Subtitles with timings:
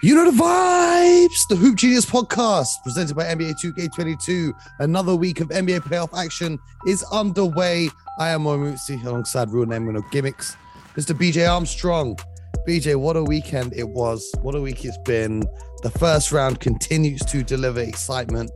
[0.00, 1.48] You know the vibes.
[1.48, 4.52] The Hoop Genius podcast, presented by NBA 2K22.
[4.78, 6.56] Another week of NBA playoff action
[6.86, 7.88] is underway.
[8.20, 10.56] I am Moimutsi alongside real name no gimmicks.
[10.94, 11.16] Mr.
[11.16, 12.16] BJ Armstrong.
[12.64, 14.32] BJ, what a weekend it was.
[14.40, 15.42] What a week it's been.
[15.82, 18.52] The first round continues to deliver excitement.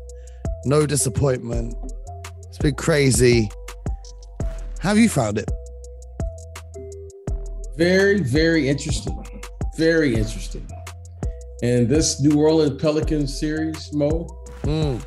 [0.65, 1.75] No disappointment.
[2.47, 3.51] It's been crazy.
[4.79, 5.51] Have you found it?
[7.77, 9.27] Very, very interesting.
[9.77, 10.69] Very interesting.
[11.63, 14.27] And this New Orleans Pelicans series, Mo,
[14.65, 15.01] Mm.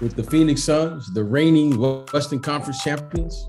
[0.00, 1.78] with the Phoenix Suns, the reigning
[2.12, 3.46] Western Conference champions,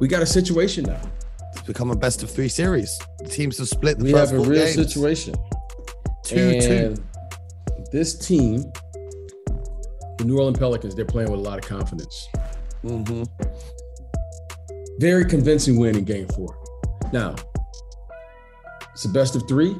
[0.00, 1.00] we got a situation now.
[1.52, 2.98] It's become a best of three series.
[3.18, 4.74] The teams have split the We first have a real games.
[4.74, 5.34] situation.
[6.24, 6.94] Two two.
[7.92, 8.64] this team,
[10.18, 12.26] the New Orleans Pelicans, they're playing with a lot of confidence.
[12.84, 13.22] Mm-hmm.
[14.98, 16.56] Very convincing win in game four.
[17.12, 17.34] Now,
[18.92, 19.76] it's the best of three.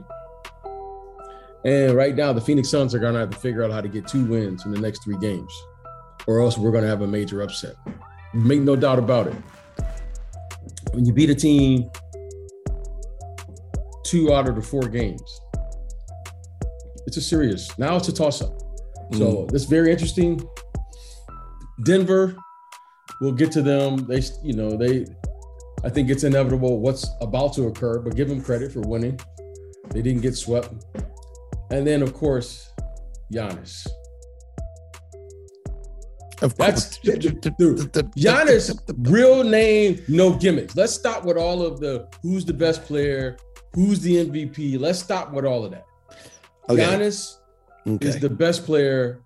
[1.64, 3.88] And right now, the Phoenix Suns are going to have to figure out how to
[3.88, 5.52] get two wins in the next three games,
[6.26, 7.76] or else we're going to have a major upset.
[8.34, 9.36] Make no doubt about it.
[10.92, 11.90] When you beat a team
[14.04, 15.40] two out of the four games,
[17.06, 17.78] it's a serious.
[17.78, 18.58] Now it's a toss up.
[19.12, 19.46] So mm-hmm.
[19.48, 20.42] that's very interesting.
[21.84, 22.36] Denver,
[23.20, 24.06] we'll get to them.
[24.06, 25.06] They, you know, they.
[25.84, 29.18] I think it's inevitable what's about to occur, but give them credit for winning.
[29.90, 30.72] They didn't get swept.
[31.72, 32.70] And then, of course,
[33.32, 33.86] Giannis.
[36.42, 37.16] Of That's- course.
[38.16, 38.78] Giannis,
[39.10, 40.76] real name, no gimmicks.
[40.76, 43.36] Let's stop with all of the who's the best player,
[43.74, 44.78] who's the MVP.
[44.78, 45.86] Let's stop with all of that.
[46.68, 46.82] Okay.
[46.82, 47.36] Giannis
[47.86, 48.08] okay.
[48.08, 49.20] is the best player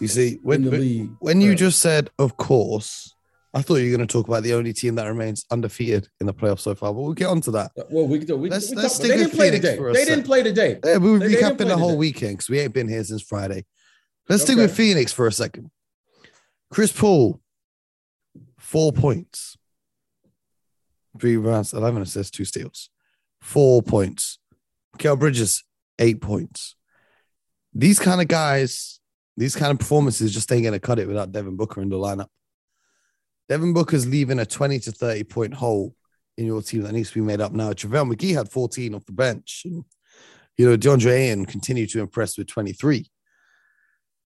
[0.00, 1.10] you see, in when, the when, league.
[1.18, 1.58] when you Right.
[1.58, 3.14] just said, of course,
[3.52, 6.26] I thought you were going to talk about the only team that remains undefeated in
[6.26, 7.72] the playoffs so far, but we'll get on to that.
[7.76, 8.30] Uh, well, we could.
[8.38, 9.76] We, Let's- we let's talk- stick they with didn't play Phoenix today.
[9.76, 10.78] for a They didn't play today.
[10.84, 11.98] Yeah, we're They- they didn't recapping play the whole today.
[11.98, 13.64] weekend because we ain't been here since Friday.
[14.28, 15.70] Let's stick with Phoenix for a second.
[16.70, 17.40] Chris Paul,
[18.58, 19.56] four points,
[21.20, 22.90] three rebounds, 11 assists, two steals,
[23.40, 24.38] four points.
[24.98, 25.64] Kel Bridges,
[25.98, 26.76] eight points.
[27.74, 29.00] These kind of guys,
[29.36, 31.96] these kind of performances just ain't going to cut it without Devin Booker in the
[31.96, 32.26] lineup.
[33.50, 35.96] Devin Booker's leaving a 20 to 30 point hole
[36.38, 37.72] in your team that needs to be made up now.
[37.72, 39.62] JaVale McGee had 14 off the bench.
[39.64, 39.84] And,
[40.56, 43.10] you know, DeAndre Ayton continued to impress with 23.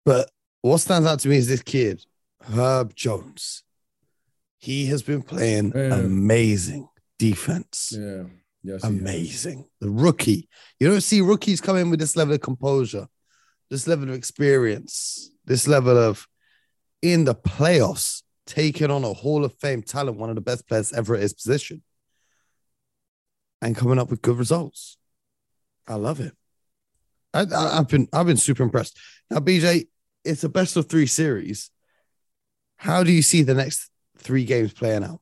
[0.06, 0.30] But
[0.62, 2.02] what stands out to me is this kid,
[2.54, 3.62] Herb Jones.
[4.56, 5.92] He has been playing Man.
[5.92, 6.88] amazing
[7.18, 7.92] defense.
[7.94, 8.22] Yeah.
[8.62, 8.84] Yes.
[8.84, 9.66] Amazing.
[9.82, 10.48] The rookie.
[10.78, 13.06] You don't see rookies come in with this level of composure,
[13.68, 16.26] this level of experience, this level of
[17.02, 20.92] in the playoffs, taking on a Hall of Fame talent, one of the best players
[20.92, 21.82] ever at his position,
[23.62, 24.98] and coming up with good results.
[25.86, 26.34] I love it.
[27.32, 28.98] I, I've been I've been super impressed.
[29.30, 29.86] Now, BJ,
[30.24, 31.70] it's a best of three series.
[32.76, 33.88] How do you see the next
[34.18, 35.20] three games playing out?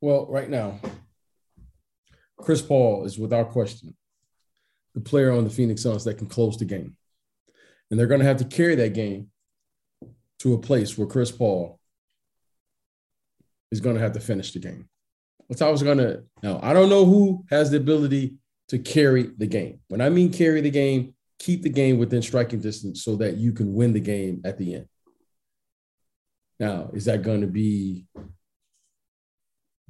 [0.00, 0.78] Well, right now,
[2.36, 3.96] Chris Paul is without question
[4.94, 6.96] the player on the Phoenix Suns that can close the game.
[7.90, 9.28] And they're going to have to carry that game
[10.40, 11.78] to a place where Chris Paul
[13.70, 14.88] is going to have to finish the game.
[15.48, 16.22] That's how I was going to.
[16.42, 18.36] Now, I don't know who has the ability
[18.68, 19.80] to carry the game.
[19.88, 23.52] When I mean carry the game, keep the game within striking distance so that you
[23.52, 24.88] can win the game at the end.
[26.60, 28.06] Now, is that going to be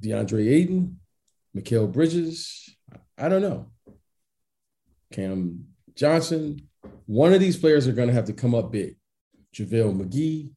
[0.03, 0.99] DeAndre Ayton,
[1.55, 2.75] Mikal Bridges.
[3.17, 3.67] I don't know.
[5.11, 6.67] Cam Johnson.
[7.05, 8.95] One of these players are going to have to come up big.
[9.55, 10.49] JaVale McGee.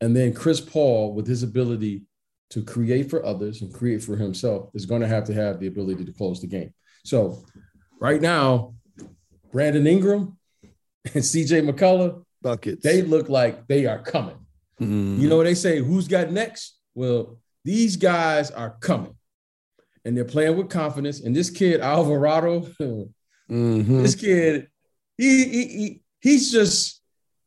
[0.00, 2.02] And then Chris Paul, with his ability
[2.50, 5.66] to create for others and create for himself, is going to have to have the
[5.66, 6.72] ability to close the game.
[7.04, 7.44] So
[8.00, 8.74] right now,
[9.52, 10.38] Brandon Ingram
[11.14, 12.82] and CJ McCollum, Buckets.
[12.82, 14.36] they look like they are coming.
[14.80, 15.18] Mm.
[15.18, 15.80] You know what they say?
[15.80, 16.78] Who's got next?
[16.94, 19.16] Well, these guys are coming,
[20.04, 21.20] and they're playing with confidence.
[21.20, 22.60] And this kid Alvarado,
[23.50, 24.02] Mhm.
[24.02, 24.68] this kid,
[25.16, 26.97] he, he, he he's just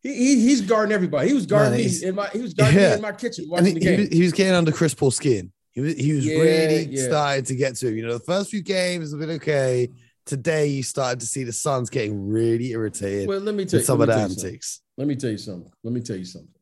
[0.02, 1.28] he, he he's guarding everybody.
[1.30, 2.90] He was guarding Man, me in my he was guarding Yeah.
[2.90, 4.00] me in my kitchen watching he, the he game.
[4.00, 5.52] was, he was getting under Chris Paul's skin.
[5.72, 7.04] He was he was Yeah, really yeah.
[7.04, 7.96] starting to get to him.
[7.98, 9.90] You know, the first few games have been okay.
[10.26, 13.86] Today, you started to see the Suns getting really irritated well, let me tell you
[13.86, 14.82] some of the antics.
[14.98, 15.72] Let me tell you something.
[15.84, 16.54] Let me tell you something.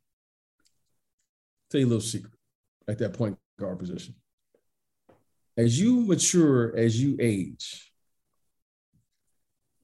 [1.70, 2.34] Tell you a little secret
[2.88, 4.16] at that point guard position.
[5.58, 7.89] As you mature, as you age,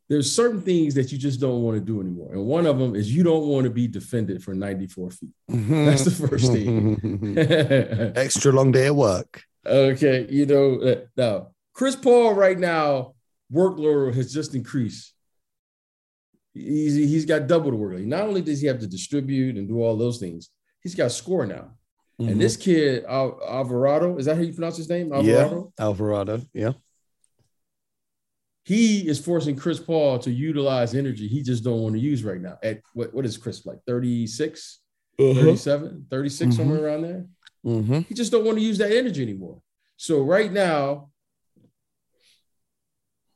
[0.08, 2.32] there's certain things that you just don't want to do anymore.
[2.34, 5.34] And one of them is you don't want to be defended for 94 feet.
[5.48, 7.36] That's the first thing.
[8.16, 9.44] Extra long day at work.
[9.66, 13.16] okay, you know, uh, now Chris Paul right now
[13.52, 15.14] workload has just increased.
[16.54, 18.06] He's, he's got double the workload.
[18.06, 20.52] Not only does he have to distribute and do all those things,
[20.82, 21.72] he's got score now.
[22.20, 22.32] Mm-hmm.
[22.32, 25.12] And this kid, Al- Alvarado, is that how you pronounce his name?
[25.12, 25.74] Alvarado?
[25.78, 26.42] Yeah, Alvarado.
[26.54, 26.74] Yeah.
[28.66, 32.42] He is forcing Chris Paul to utilize energy he just don't want to use right
[32.42, 32.58] now.
[32.64, 34.80] At what, what is Chris like 36,
[35.20, 35.34] uh-huh.
[35.36, 36.58] 37, 36, mm-hmm.
[36.58, 37.26] somewhere around there?
[37.64, 38.00] Mm-hmm.
[38.02, 39.62] He just don't want to use that energy anymore.
[39.98, 41.10] So right now,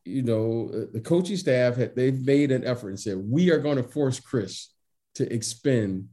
[0.04, 3.60] you know, uh, the coaching staff had they've made an effort and said we are
[3.60, 4.70] going to force Chris
[5.16, 6.10] to expend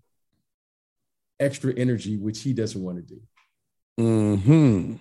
[1.40, 3.20] extra energy, which he doesn't want to do.
[3.98, 4.94] Hmm.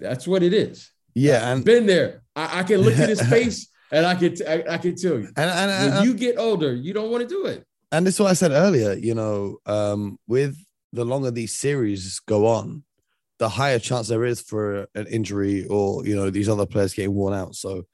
[0.00, 0.90] That's what it is.
[1.14, 2.23] Yeah, I've been there.
[2.36, 5.28] I, I, can look at his face and I can I, I can tell you.
[5.36, 7.64] And, and, and when you get older, you don't want to do it.
[7.92, 8.94] And this is what I said earlier.
[8.94, 10.56] You know, um, with
[10.92, 12.84] the longer these series go on,
[13.38, 17.14] the higher chance there is for an injury or you know these other players getting
[17.14, 17.54] worn out.
[17.54, 17.84] So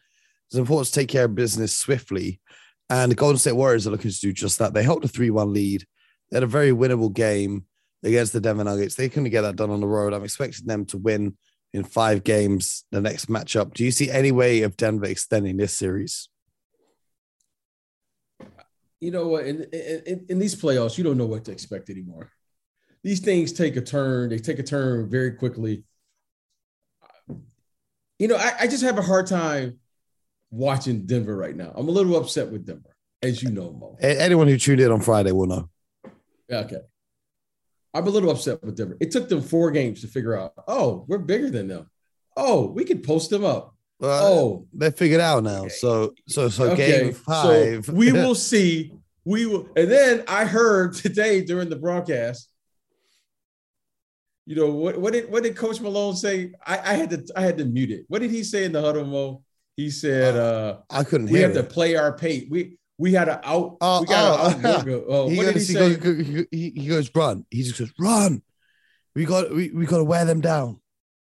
[0.49, 2.41] it's important to take care of business swiftly.
[2.89, 4.75] And the Golden State Warriors are looking to do just that.
[4.75, 5.85] They held a 3 1 lead.
[6.31, 7.67] They had a very winnable game
[8.03, 8.97] against the Denver Nuggets.
[8.97, 10.13] They couldn't get that done on the road.
[10.13, 11.37] I'm expecting them to win
[11.73, 13.75] in five games the next matchup.
[13.75, 16.29] Do you see any way of Denver extending this series?
[19.01, 19.47] You know what?
[19.47, 22.31] In, in, in these playoffs, you don't know what to expect anymore.
[23.03, 24.29] These things take a turn.
[24.29, 25.85] They take a turn very quickly.
[28.19, 29.79] You know, I, I just have a hard time
[30.51, 31.73] watching Denver right now.
[31.75, 33.97] I'm a little upset with Denver, as you know, Mo.
[34.01, 35.71] Anyone who tuned in on Friday will know.
[36.53, 36.81] Okay.
[37.93, 38.97] I'm a little upset with Denver.
[39.01, 41.91] It took them four games to figure out, oh, we're bigger than them.
[42.37, 43.75] Oh, we could post them up.
[43.99, 45.69] Well, oh, they figured out now.
[45.69, 47.03] So, so, so okay.
[47.03, 47.85] game five.
[47.85, 48.93] So we will see.
[49.25, 49.69] We will.
[49.77, 52.49] And then I heard today during the broadcast,
[54.47, 56.53] you know, what, what did what did Coach Malone say?
[56.67, 58.07] I, I had to I had to mute it.
[58.09, 59.43] What did he say in the huddle, Mo?
[59.77, 62.47] He said, uh, uh I couldn't we have to play our pace.
[62.49, 63.79] We we had to out.
[63.81, 65.97] Uh, we got uh, uh, he what did he say?
[65.97, 67.47] Goes, he, he goes, run.
[67.51, 68.43] He just goes, run.
[69.15, 70.81] We got we, we got to wear them down.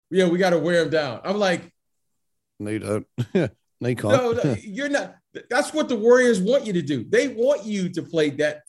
[0.10, 1.22] Yeah, we got to wear them down.
[1.24, 1.72] I'm like,
[2.60, 3.08] no, you don't.
[3.36, 4.04] no, you can't.
[4.04, 5.16] No, you're not.
[5.52, 7.06] That's what the Warriors want you to do.
[7.08, 8.64] They want you to play that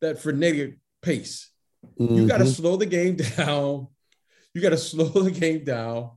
[0.00, 1.50] that frenetic pace.
[1.98, 2.14] Mm-hmm.
[2.14, 3.88] You got to slow the game down.
[4.54, 6.12] You got to slow the game down.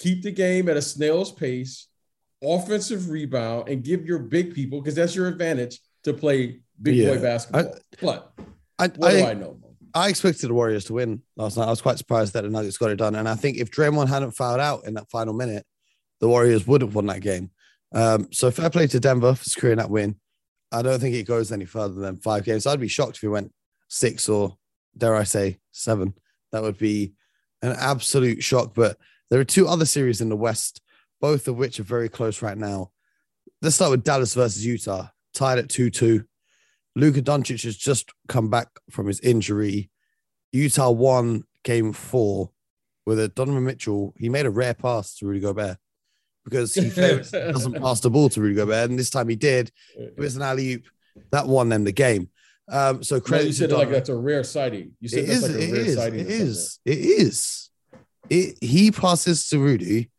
[0.00, 1.86] Keep the game at a snail's pace
[2.42, 7.14] offensive rebound and give your big people, because that's your advantage, to play big yeah.
[7.14, 7.74] boy basketball.
[7.98, 8.34] I, but
[8.78, 9.56] I, what I, do I know?
[9.94, 11.66] I expected the Warriors to win last night.
[11.66, 13.16] I was quite surprised that the Nuggets got it done.
[13.16, 15.66] And I think if Draymond hadn't fouled out in that final minute,
[16.20, 17.50] the Warriors would have won that game.
[17.92, 20.16] Um, so fair play to Denver for securing that win.
[20.70, 22.66] I don't think it goes any further than five games.
[22.66, 23.52] I'd be shocked if he went
[23.88, 24.56] six or
[24.96, 26.14] dare I say seven.
[26.52, 27.14] That would be
[27.62, 28.74] an absolute shock.
[28.74, 28.96] But
[29.30, 30.80] there are two other series in the West
[31.20, 32.90] both of which are very close right now.
[33.62, 36.24] Let's start with Dallas versus Utah, tied at 2 2.
[36.96, 39.90] Luka Doncic has just come back from his injury.
[40.52, 42.50] Utah won game four
[43.06, 44.14] with a Donovan Mitchell.
[44.18, 45.78] He made a rare pass to Rudy Gobert
[46.44, 48.90] because he doesn't pass the ball to Rudy Gobert.
[48.90, 49.70] And this time he did.
[49.96, 50.84] It was an alley oop
[51.30, 52.28] that won them the game.
[52.68, 53.44] Um, so credit.
[53.44, 54.92] No, you said like that's a rare sighting.
[55.00, 56.20] You said it that's is, like a rare is, sighting.
[56.20, 56.78] It is.
[56.84, 57.70] It is.
[58.28, 60.10] It, he passes to Rudy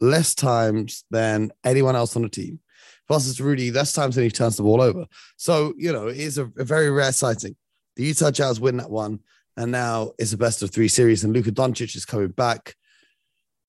[0.00, 2.60] less times than anyone else on the team.
[3.06, 5.06] Plus, it's Rudy less times than he turns the ball over.
[5.36, 7.56] So, you know, it is a, a very rare sighting.
[7.94, 9.20] The Utah Jazz win that one,
[9.56, 12.74] and now it's a best of three series, and Luka Doncic is coming back.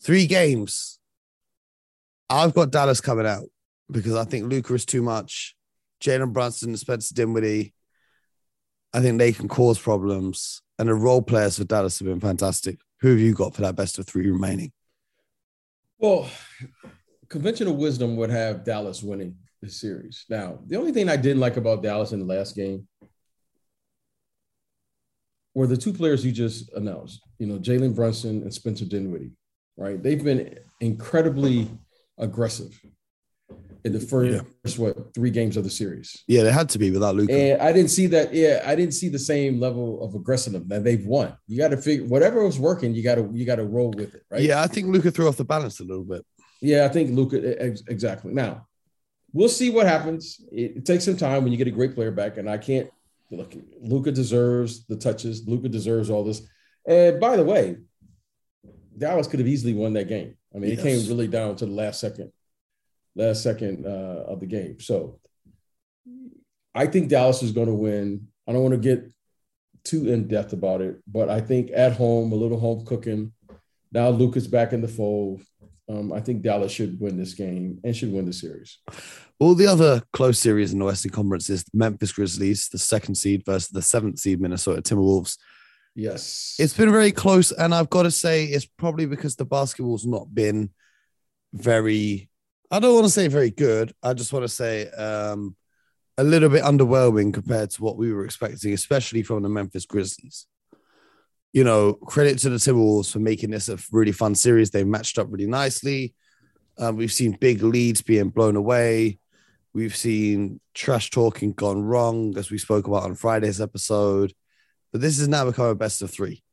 [0.01, 0.99] Three games.
[2.29, 3.45] I've got Dallas coming out
[3.89, 5.55] because I think Luka is too much.
[6.01, 7.73] Jalen Brunson and Spencer Dinwiddie,
[8.93, 10.61] I think they can cause problems.
[10.77, 12.79] And the role players for Dallas have been fantastic.
[12.99, 14.71] Who have you got for that best of three remaining?
[15.99, 16.29] Well,
[17.27, 20.25] conventional wisdom would have Dallas winning the series.
[20.29, 22.87] Now, the only thing I didn't like about Dallas in the last game
[25.55, 29.31] were the two players you just announced, you know, Jalen Brunson and Spencer Dinwiddie,
[29.75, 30.01] right?
[30.01, 31.67] They've been incredibly
[32.19, 32.79] aggressive
[33.83, 34.85] in the first yeah.
[34.85, 36.23] what three games of the series.
[36.27, 37.33] Yeah, they had to be without Luka.
[37.33, 38.33] And I didn't see that.
[38.33, 41.35] Yeah, I didn't see the same level of aggressiveness that they've won.
[41.47, 42.93] You got to figure whatever was working.
[42.93, 44.41] You got to you got to roll with it, right?
[44.41, 46.25] Yeah, I think Luka threw off the balance a little bit.
[46.61, 47.37] Yeah, I think Luka
[47.89, 48.33] exactly.
[48.33, 48.67] Now
[49.33, 50.41] we'll see what happens.
[50.51, 52.89] It, it takes some time when you get a great player back, and I can't
[53.31, 53.53] look.
[53.81, 55.47] Luka deserves the touches.
[55.47, 56.41] Luka deserves all this.
[56.87, 57.77] And by the way,
[58.97, 60.35] Dallas could have easily won that game.
[60.55, 60.79] I mean, yes.
[60.79, 62.31] it came really down to the last second
[63.17, 64.79] last second uh, of the game.
[64.79, 65.19] So
[66.73, 68.27] I think Dallas is going to win.
[68.47, 69.11] I don't want to get
[69.83, 73.33] too in depth about it, but I think at home, a little home cooking.
[73.91, 75.41] Now Luka's back in the fold.
[75.89, 78.79] Um, I think Dallas should win this game and should win the series.
[79.39, 83.43] All the other close series in the Western Conference is Memphis Grizzlies, the second seed,
[83.45, 85.37] versus the seventh seed Minnesota Timberwolves.
[85.95, 86.55] Yes.
[86.59, 90.33] It's been very close, and I've got to say it's probably because the basketball's not
[90.33, 90.69] been
[91.53, 92.29] very.
[92.69, 93.93] I don't want to say very good.
[94.03, 95.55] I just want to say um,
[96.17, 100.47] a little bit underwhelming compared to what we were expecting, especially from the Memphis Grizzlies.
[101.53, 104.69] You know, credit to the Timberwolves for making this a really fun series.
[104.69, 106.13] They matched up really nicely.
[106.77, 109.19] Um, we've seen big leads being blown away.
[109.73, 114.33] We've seen trash talking gone wrong, as we spoke about on Friday's episode.
[114.91, 116.43] But this has now become a best of three.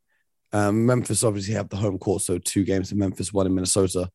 [0.52, 4.11] Um, Memphis obviously have the home court, so two games in Memphis, one in Minnesota.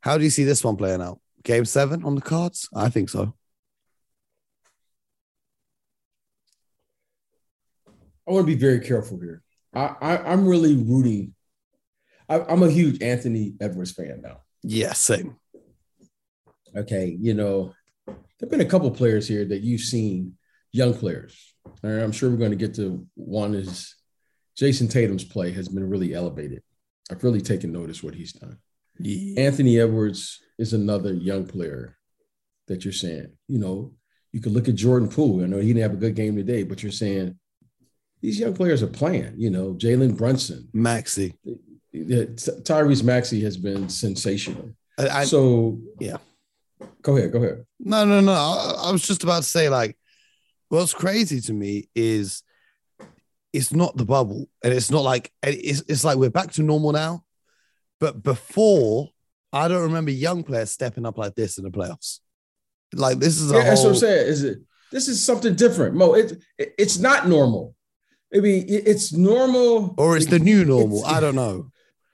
[0.00, 1.20] How do you see this one playing out?
[1.42, 2.68] Game seven on the cards?
[2.74, 3.34] I think so.
[8.28, 9.42] I want to be very careful here.
[9.74, 11.34] I, I am really rooting.
[12.28, 14.42] I, I'm a huge Anthony Edwards fan now.
[14.62, 15.36] Yeah, same.
[16.76, 17.72] Okay, you know,
[18.06, 20.34] there've been a couple players here that you've seen,
[20.72, 21.54] young players.
[21.82, 23.96] And I'm sure we're going to get to one is
[24.58, 26.62] Jayson Tatum's play has been really elevated.
[27.10, 28.58] I've really taken notice what he's done.
[29.00, 29.40] Yeah.
[29.42, 31.96] Anthony Edwards is another young player
[32.66, 33.92] that you're saying, you know,
[34.32, 35.42] you could look at Jordan Poole.
[35.42, 37.38] I know he didn't have a good game today, but you're saying
[38.20, 41.34] these young players are playing, you know, Jalen Brunson, Maxey.
[41.94, 44.70] Tyrese Maxey has been sensational.
[44.98, 46.18] I, I, so, yeah.
[47.02, 47.32] Go ahead.
[47.32, 47.64] Go ahead.
[47.80, 48.32] No, no, no.
[48.32, 49.96] I, I was just about to say, like,
[50.68, 52.42] what's crazy to me is
[53.52, 56.92] it's not the bubble, and it's not like it's it's like we're back to normal
[56.92, 57.24] now.
[58.00, 59.10] But before,
[59.52, 62.20] I don't remember young players stepping up like this in the playoffs.
[62.94, 63.70] Like this is a yeah, whole...
[63.70, 64.28] that's what I'm saying.
[64.28, 64.58] Is it?
[64.90, 66.14] This is something different, Mo.
[66.14, 67.74] It, it it's not normal.
[68.34, 71.04] I mean, it's normal, or it's the new normal.
[71.04, 71.70] I don't know.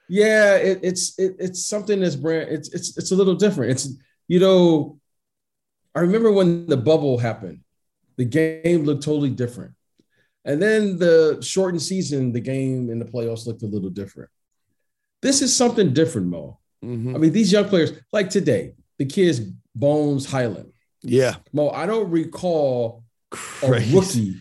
[0.08, 2.50] Yeah, it, it's it, it's something that's brand.
[2.50, 3.72] It's it's it's a little different.
[3.72, 3.88] It's
[4.28, 4.98] you know,
[5.94, 7.60] I remember when the bubble happened,
[8.16, 9.74] the game looked totally different,
[10.44, 14.30] and then the shortened season, the game in the playoffs looked a little different.
[15.24, 16.58] This is something different, Mo.
[16.84, 17.14] Mm-hmm.
[17.14, 19.40] I mean, these young players, like today, the kids
[19.74, 20.70] Bones Hyland.
[21.00, 21.70] Yeah, Mo.
[21.70, 23.96] I don't recall Crazy.
[23.96, 24.34] a rookie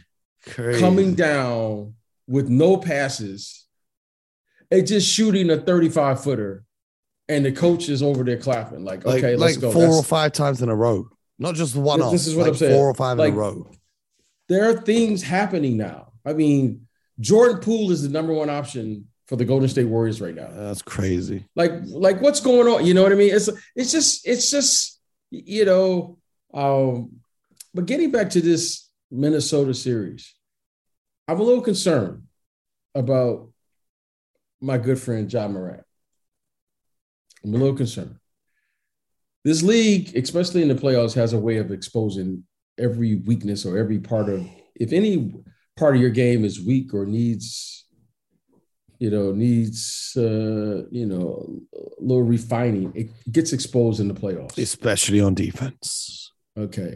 [0.45, 0.81] Crazy.
[0.81, 1.93] coming down
[2.27, 3.65] with no passes
[4.71, 6.65] and just shooting a 35 footer
[7.29, 9.97] and the coach is over there clapping like, like okay let's like go four That's,
[9.97, 12.11] or five times in a row not just one this, off.
[12.13, 13.71] this is what like i'm saying four or five like, in a row
[14.47, 16.87] there are things happening now i mean
[17.19, 20.81] jordan poole is the number one option for the golden state warriors right now that's
[20.81, 24.51] crazy like like what's going on you know what i mean it's it's just it's
[24.51, 24.99] just
[25.31, 26.17] you know
[26.53, 27.09] um
[27.73, 30.33] but getting back to this Minnesota series.
[31.27, 32.23] I'm a little concerned
[32.95, 33.49] about
[34.59, 35.83] my good friend Ja Morant.
[37.43, 38.15] I'm a little concerned.
[39.43, 42.43] This league, especially in the playoffs, has a way of exposing
[42.79, 45.31] every weakness or every part of if any
[45.77, 47.82] part of your game is weak or needs
[49.03, 51.25] you know needs uh you know
[51.75, 53.07] a little refining it
[53.37, 56.93] gets exposed in the playoffs especially on defense okay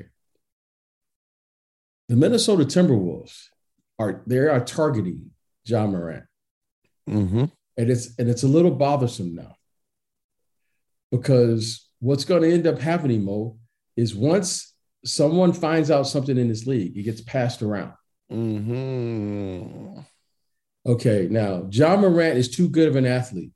[2.07, 3.47] the Minnesota Timberwolves
[3.99, 5.31] are they are targeting
[5.65, 6.23] Ja Morant,
[7.09, 7.45] mm-hmm.
[7.77, 9.55] and it's and it's a little bothersome now
[11.11, 13.57] because what's going to end up happening, Mo,
[13.97, 14.73] is once
[15.03, 17.93] someone finds out something in this league, it gets passed around.
[18.31, 19.99] Mm-hmm.
[20.87, 23.51] Okay, now Ja Morant is too good of an athlete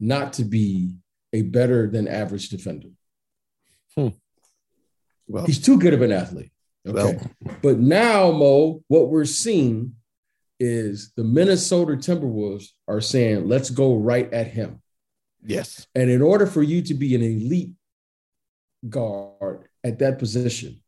[0.00, 0.96] not to be
[1.32, 2.88] a better than average defender.
[3.94, 4.08] Hmm.
[5.28, 6.50] Well, he's too good of an athlete.
[6.88, 7.18] Okay.
[7.42, 9.94] Well, but now, Mo, what we're seeing
[10.58, 14.82] is the Minnesota Timberwolves are saying, let's go right at him.
[15.44, 15.86] Yes.
[15.94, 17.72] And in order for you to be an elite
[18.88, 20.82] guard at that position,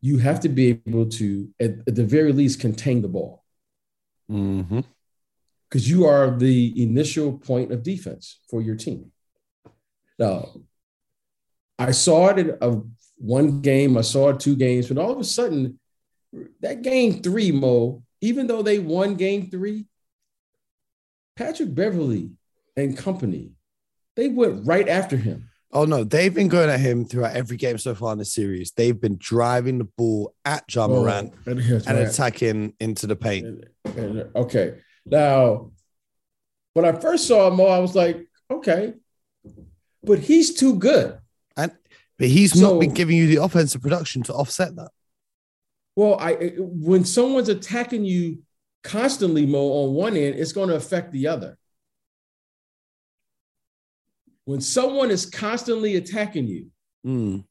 [0.00, 3.43] you have to be able to, at, at the very least, contain the ball.
[4.30, 4.80] Mm-hmm.
[5.68, 9.10] Because you are the initial point of defense for your team.
[10.18, 10.48] Now,
[11.78, 12.80] I saw it in a
[13.16, 15.78] one game, I saw two games, but all of a sudden,
[16.60, 19.86] that game three, Mo, even though they won game three,
[21.36, 22.30] Patrick Beverly
[22.76, 23.52] and company,
[24.16, 25.50] they went right after him.
[25.74, 28.70] Oh no, they've been going at him throughout every game so far in the series.
[28.70, 31.58] They've been driving the ball at Ja oh, Morant and,
[31.98, 33.64] attacking into the paint.
[34.36, 35.72] Okay, now
[36.74, 38.94] when I first saw him, I was like, okay,
[40.04, 41.18] but he's too good.
[41.56, 41.72] And
[42.18, 44.90] but he's so, not been giving you the offensive production to offset that.
[45.96, 48.42] Well, I when someone's attacking you
[48.84, 51.58] constantly, Mo, on one end, it's going to affect the other.
[54.44, 56.70] When someone is constantly attacking you,
[57.06, 57.44] Mm.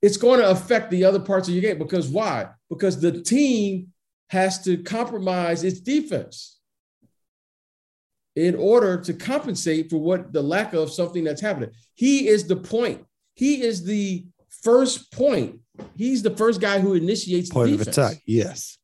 [0.00, 1.78] it's going to affect the other parts of your game.
[1.78, 2.48] Because why?
[2.70, 3.92] Because the team
[4.30, 6.58] has to compromise its defense
[8.36, 11.70] in order to compensate for what the lack of something that's happening.
[11.94, 13.04] He is the point.
[13.34, 14.26] He is the
[14.62, 15.60] first point.
[15.96, 18.22] He's the first guy who initiates Point the of attack.
[18.26, 18.78] Yes.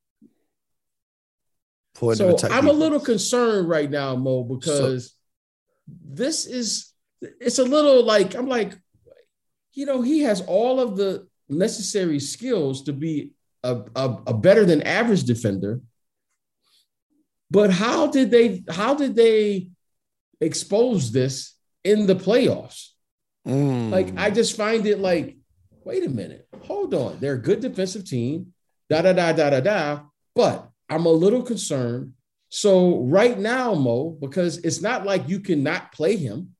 [1.94, 2.50] Point so of attack.
[2.50, 5.14] I'm a little concerned right now, Mo, because
[5.86, 8.78] this is it's a little like I'm like,
[9.72, 14.64] you know, he has all of the necessary skills to be a, a, a better
[14.64, 15.80] than average defender.
[17.50, 19.68] But how did they how did they
[20.40, 21.54] expose this
[21.84, 22.90] in the playoffs?
[23.46, 23.90] Mm.
[23.90, 25.36] Like I just find it like,
[25.84, 27.18] wait a minute, hold on.
[27.20, 28.52] They're a good defensive team,
[28.88, 30.00] da da da da da da.
[30.34, 32.14] But I'm a little concerned.
[32.48, 36.53] So right now, Mo, because it's not like you cannot play him.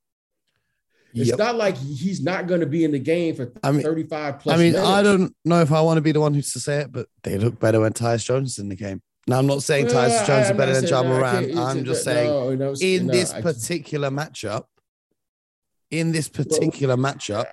[1.15, 1.39] It's Yep.
[1.39, 4.55] not like he's not going to be in the game for I mean- 35 plus.
[4.55, 4.89] I mean, minutes.
[4.89, 7.07] I don't know if I want to be the one who's to say it, but
[7.23, 9.01] they look better when Tyus Jones is in the game.
[9.27, 11.07] Now, I'm not saying Well, Tyus Jones is better than John.
[11.07, 11.59] I Moran.
[11.59, 14.65] I'm just no, saying no, it's- in no, this particular matchup,
[15.91, 17.47] in this particular matchup,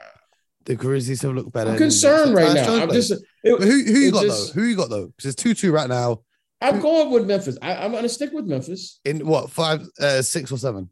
[0.65, 1.72] the Grizzlies have looked better.
[1.72, 2.65] I'm concerned right now.
[2.65, 3.10] Jones I'm plays.
[3.10, 4.62] just, it, who who you got just- though?
[4.62, 5.08] Who you got though?
[5.08, 6.22] Because it's two two right now.
[6.63, 7.58] I'm going with Memphis.
[7.62, 9.00] I, I'm going to stick with Memphis.
[9.03, 10.89] In what five, uh, six or seven?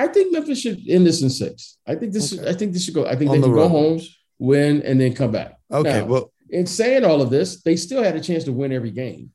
[0.00, 1.78] I think Memphis should end this in six.
[1.86, 2.32] I think this.
[2.38, 2.48] Okay.
[2.48, 3.06] I think this should go.
[3.06, 4.00] I think On they the can go home,
[4.38, 5.58] win, and then come back.
[5.70, 8.72] Okay, Now, well, in saying all of this, they still had a chance to win
[8.72, 9.30] every game,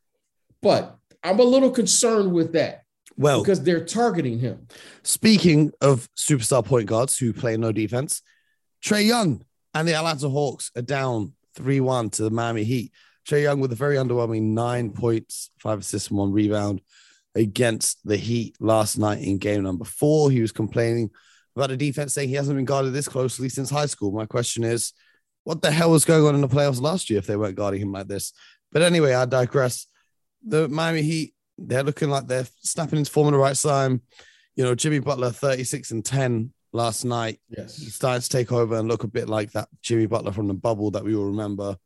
[0.62, 2.84] but I'm a little concerned with that
[3.18, 3.42] well.
[3.42, 4.68] because they're targeting him.
[5.04, 8.22] Speaking of superstar point guards who play no defense,
[8.84, 9.44] Trae Young
[9.74, 12.92] and the Atlanta Hawks are down 3 1 to the Miami Heat.
[13.28, 16.82] Trae Young with a very underwhelming nine points, five assists, and one rebound
[17.36, 20.32] against the Heat last night in game number four.
[20.32, 21.10] He was complaining
[21.56, 24.12] about the defense, saying he hasn't been guarded this closely since high school.
[24.12, 24.94] My question is,
[25.44, 27.82] what the hell was going on in the playoffs last year if they weren't guarding
[27.82, 28.34] him like this?
[28.72, 29.88] But anyway, I digress.
[30.46, 34.02] The Miami Heat, they're looking like they're snapping into form at the right time.
[34.56, 37.40] You know, Jimmy Butler, 36 and 10 last night.
[37.50, 37.78] Yes.
[37.78, 40.54] He's starting to take over and look a bit like that Jimmy Butler from the
[40.54, 41.78] bubble that we all remember.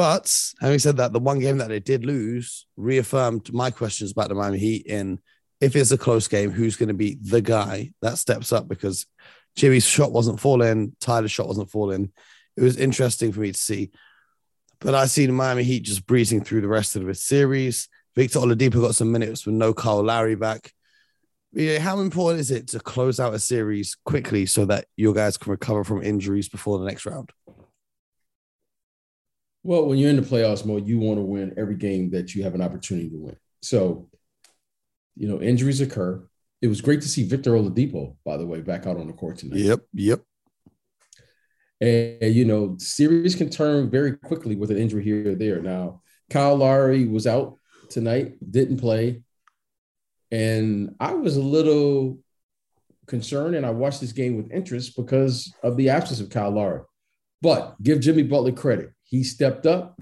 [0.00, 4.30] But having said that, the one game that they did lose reaffirmed my questions about
[4.30, 5.18] the Miami Heat in
[5.60, 9.04] if it's a close game, who's going to be the guy that steps up because
[9.56, 12.12] Jimmy's shot wasn't falling, Tyler's shot wasn't falling.
[12.56, 13.90] It was interesting for me to see.
[14.78, 17.86] But I see the Miami Heat just breezing through the rest of the series.
[18.16, 20.72] Victor Oladipo got some minutes with no Kyle Lowry back.
[21.78, 25.50] How important is it to close out a series quickly so that your guys can
[25.50, 27.32] recover from injuries before the next round?
[29.62, 32.42] Well, when you're in the playoffs mode, you want to win every game that you
[32.44, 33.36] have an opportunity to win.
[33.62, 34.08] So,
[35.16, 36.26] you know, injuries occur.
[36.62, 39.38] It was great to see Victor Oladipo, by the way, back out on the court
[39.38, 39.58] tonight.
[39.58, 40.20] Yep, yep.
[41.80, 45.60] And, you know, series can turn very quickly with an injury here or there.
[45.60, 49.22] Now, Kyle Lowry was out tonight, didn't play.
[50.30, 52.18] And I was a little
[53.06, 56.82] concerned, and I watched this game with interest because of the absence of Kyle Lowry.
[57.42, 58.92] But give Jimmy Butler credit.
[59.10, 60.00] He stepped up,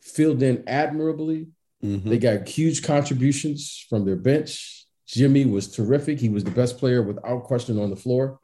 [0.00, 1.48] filled in admirably.
[1.84, 2.04] Mhm.
[2.04, 4.86] They got huge contributions from their bench.
[5.06, 6.18] Jimmy was terrific.
[6.18, 8.40] He was the best player without question on the floor.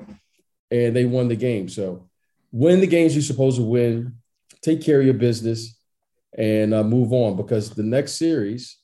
[0.71, 1.69] And they won the game.
[1.69, 2.09] So
[2.53, 4.15] win the games you're supposed to win,
[4.63, 5.79] take care of your business,
[6.37, 8.77] and uh, move on because the next series,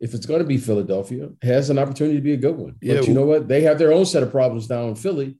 [0.00, 2.74] if it's going to be Philadelphia, has an opportunity to be a good one.
[2.80, 3.46] But Yeah, you know what?
[3.48, 5.36] They have their own set of problems down in Philly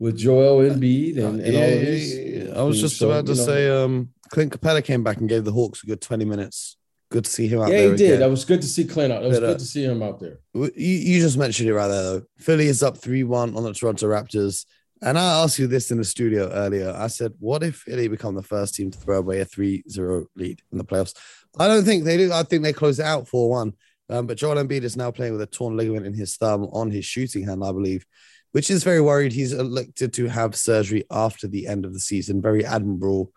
[0.00, 2.18] with Joel Embiid and, and Yeah, all of these.
[2.18, 2.58] yeah.
[2.58, 5.44] I was just So, about to know, say, um, Clint Capela came back and gave
[5.44, 6.76] the Hawks a good 20 minutes.
[7.10, 7.84] Good to see him out Yeah, there.
[7.86, 8.06] Yeah, he did.
[8.06, 8.20] again.
[8.20, 9.22] That was good to see Clint out.
[9.22, 10.38] It was But, uh, good to see him out there.
[10.54, 12.22] You, you just mentioned it right there, though.
[12.38, 14.64] Philly is up 3 1 on the Toronto Raptors.
[15.02, 16.94] And I asked you this in the studio earlier.
[16.96, 20.26] I said, what if Philly become the first team to throw away a 3 0
[20.36, 21.14] lead in the playoffs?
[21.58, 22.32] I don't think they do.
[22.32, 23.72] I think they close it out 4 1.
[24.10, 26.90] Um, but Joel Embiid is now playing with a torn ligament in his thumb on
[26.90, 28.04] his shooting hand, I believe,
[28.52, 29.32] which is very worried.
[29.32, 32.42] He's elected to have surgery after the end of the season.
[32.42, 33.32] Very admirable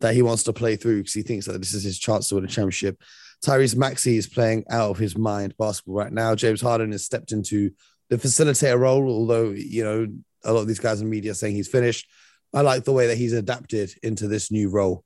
[0.00, 2.36] that he wants to play through because he thinks that this is his chance to
[2.36, 3.00] win a championship.
[3.44, 6.34] Tyrese Maxey is playing out of his mind basketball right now.
[6.34, 7.70] James Harden has stepped into
[8.10, 10.06] the facilitator role, although, you know,
[10.44, 12.08] a lot of these guys in media saying he's finished.
[12.54, 15.04] I like the way that he's adapted into this new role.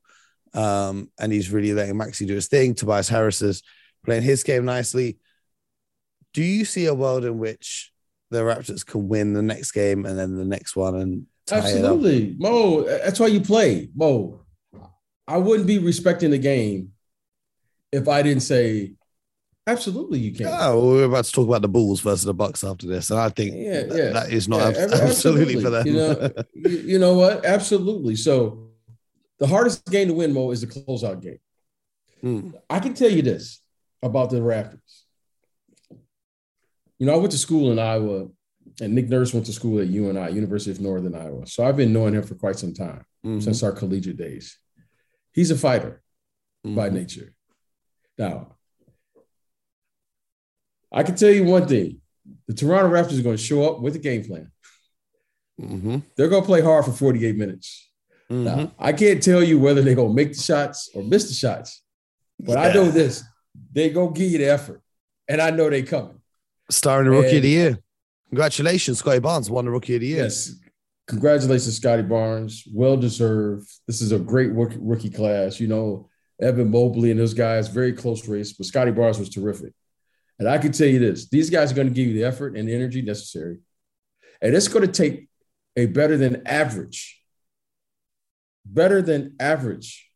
[0.55, 2.75] Um, and he's really letting Maxey do his thing.
[2.75, 3.63] Tobias Harris is
[4.05, 5.19] playing his game nicely.
[6.35, 7.92] Do you see a world in which
[8.33, 11.61] the Raptors can win the next game and then the next one and tie it
[11.61, 11.67] up?
[11.93, 12.37] Absolutely.
[12.39, 13.89] Mo, that's why you play.
[13.95, 14.41] Mo,
[15.29, 16.93] I wouldn't be respecting the game
[17.93, 18.95] if I didn't say
[19.65, 20.47] Absolutely, you can.
[20.49, 23.21] Oh, well, we're about to talk about the Bulls versus the Bucks after this, and
[23.21, 24.11] I think Yeah, that- yeah.
[24.11, 25.87] that is not Yeah, ab- ab- absolutely, for them.
[25.87, 27.45] You know, you, you know what?
[27.45, 28.17] Absolutely.
[28.17, 28.71] So
[29.39, 31.39] the hardest game to win, Mo, is the closeout game.
[32.25, 33.61] Mm, I can tell you this
[34.03, 35.02] about the Raptors.
[37.03, 38.29] You know, I went to school in Iowa,
[38.81, 41.49] and Nick Nurse went to school at UNI, University of Northern Iowa.
[41.49, 44.57] So I've been knowing him for quite some time, mhm, since our collegiate days.
[45.33, 46.01] He's a fighter
[46.63, 46.93] by mhm.
[46.93, 47.35] nature.
[48.17, 48.55] Now,
[50.93, 52.01] I can tell you one thing:
[52.47, 54.53] the Toronto Raptors are going to show up with a game plan.
[55.61, 57.91] Mhm, They're going to play hard for 48 minutes.
[58.31, 61.35] Now, I can't tell you whether they're going to make the shots or miss the
[61.35, 61.83] shots,
[62.39, 63.25] but I know this:
[63.73, 64.81] they're going to give you the effort,
[65.27, 66.22] and I know they're coming.
[66.71, 67.79] Starring the rookie of the year.
[68.31, 70.25] Congratulations, Scottie Barnes won the rookie of the year.
[70.25, 70.55] Yes,
[71.07, 72.67] congratulations, Scottie Barnes.
[72.73, 73.69] Well deserved.
[73.87, 75.61] This is a great rookie, rookie class.
[75.61, 76.09] You know,
[76.41, 79.75] Evan Mobley and those guys, very close race, but Scottie Barnes was terrific.
[80.39, 82.57] And I can tell you this: these guys are going to give you the effort
[82.57, 83.59] and the energy necessary,
[84.41, 85.29] and it's going to take
[85.77, 87.23] a better than average,
[88.65, 90.09] better than average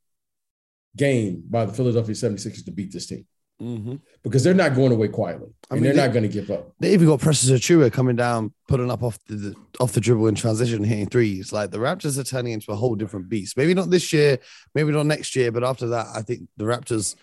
[0.97, 3.27] game by the Philadelphia 76ers to beat this team
[3.61, 4.01] Mhm.
[4.23, 6.51] because they're not going away quietly I and mean, they're they- not going to give
[6.51, 6.73] up.
[6.79, 10.35] They even got Precious Achiuwa coming down, putting up off the off the dribble in
[10.35, 11.53] transition, hitting threes.
[11.53, 13.57] Like the Raptors are turning into a whole different beast.
[13.57, 14.38] Maybe not this year,
[14.75, 17.14] maybe not next year, but after that, I think the Raptors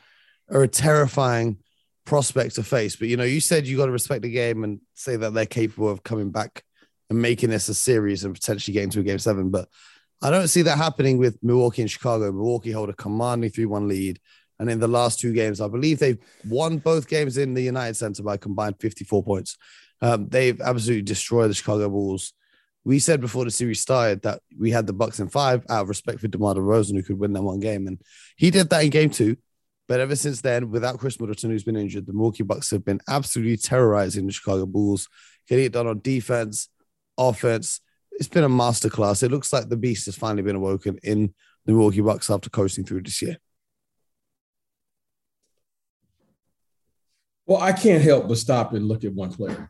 [0.50, 1.58] are a terrifying
[2.06, 2.96] prospect to face.
[2.96, 5.46] But you know, you said you got to respect the game and say that they're
[5.46, 6.64] capable of coming back
[7.10, 9.52] and making this a series and potentially getting to a game seven.
[9.52, 9.70] But
[10.22, 12.32] I don't see that happening with Milwaukee and Chicago.
[12.32, 14.20] Milwaukee hold a commanding 3 1 lead.
[14.60, 17.96] And in the last two games, I believe they've won both games in the United
[17.96, 19.58] Center by combined 54 points.
[20.02, 22.34] Um, they've absolutely destroyed the Chicago Bulls.
[22.86, 25.90] We said before the series started that we had the Bucks in five out of
[25.90, 27.88] respect for DeMar DeRozan, who could win that one game.
[27.88, 28.02] And
[28.36, 29.38] he did that in game two.
[29.88, 33.02] But ever since then, without Khris Middleton, who's been injured, the Milwaukee Bucks have been
[33.08, 35.10] absolutely terrorizing the Chicago Bulls,
[35.48, 36.70] getting it done on defense,
[37.18, 37.82] offense.
[38.14, 39.24] It's been a masterclass.
[39.24, 41.34] It looks like the beast has finally been awoken in
[41.66, 43.38] the Milwaukee Bucks after coasting through this year.
[47.46, 49.70] Well, I can't help but stop and look at one player.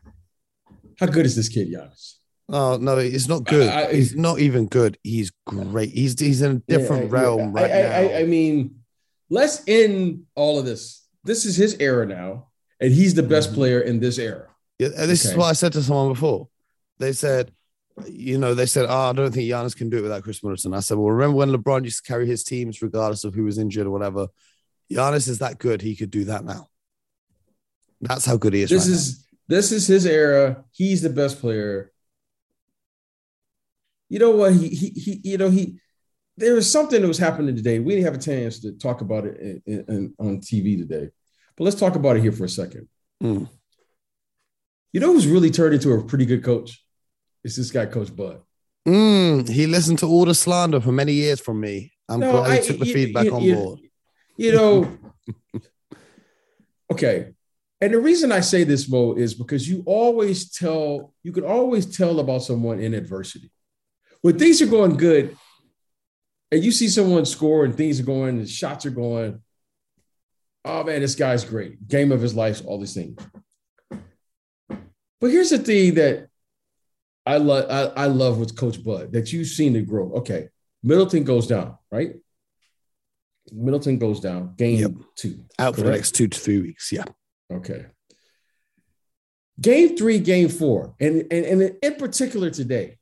[0.98, 2.14] How good is this kid, Giannis?
[2.48, 3.68] Oh no, he's not good.
[3.68, 4.98] I- I- he's not even good.
[5.02, 5.90] He's great.
[5.90, 7.90] He's he's in a different Yeah, realm I- right I, now.
[7.90, 8.76] I, I mean,
[9.30, 11.02] let's end all of this.
[11.24, 12.48] This is his era now,
[12.80, 13.54] and he's the best Mhm.
[13.54, 14.48] player in this era.
[14.78, 16.48] Yeah, this is what I said to someone before.
[16.98, 17.50] They said,
[18.06, 20.74] you know, they said, oh, I don't think Giannis can do it without Khris Middleton.
[20.74, 23.56] I said, well, remember when LeBron used to carry his teams regardless of who was
[23.56, 24.26] injured or whatever?
[24.92, 25.80] Giannis is that good.
[25.80, 26.68] He could do that now.
[28.08, 28.70] That's how good he is.
[28.70, 28.94] This right now.
[28.94, 30.64] is this is his era.
[30.72, 31.92] He's the best player.
[34.08, 34.52] You know what?
[34.54, 35.78] He he, he you know he
[36.36, 37.78] there was something that was happening today.
[37.78, 41.08] We didn't have a chance to talk about it in, in- in- on TV today,
[41.56, 42.88] but let's talk about it here for a second.
[43.22, 43.48] Mm.
[44.92, 46.84] You know who's really turned into a pretty good coach?
[47.42, 48.40] It's this guy, Coach Bud.
[48.86, 51.92] Mm, he listened to all the slander for many years from me.
[52.08, 53.80] I'm No, glad he took the you- feedback you- on you- board.
[54.36, 54.98] You know,
[56.92, 57.32] okay.
[57.80, 61.96] And the reason I say this, Mo, is because you always tell, you can always
[61.96, 63.50] tell about someone in adversity.
[64.22, 65.36] When things are going good,
[66.50, 69.42] and you see someone score and things are going, and shots are going,
[70.64, 71.86] oh man, this guy's great.
[71.88, 73.20] Game of his life, all these things.
[75.20, 76.28] But here's the thing that
[77.26, 80.12] I love, I, I love with Coach Bud that you've seen it grow.
[80.14, 80.48] Okay,
[80.82, 82.14] Middleton goes down, right?
[83.52, 84.92] Middleton goes down, game Yep.
[85.16, 85.44] two.
[85.58, 86.92] Out for the next two to three weeks.
[86.92, 87.04] Yeah.
[87.52, 87.86] Okay.
[89.60, 92.98] Game three, game four, and, and, and in particular today,